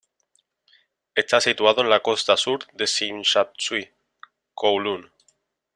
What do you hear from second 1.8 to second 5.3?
en la costa sur de Tsim Sha Tsui, Kowloon.